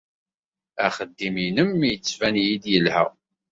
Axeddim-nnem 0.85 1.71
yettban-iyi-d 1.89 2.65
yelha. 2.73 3.05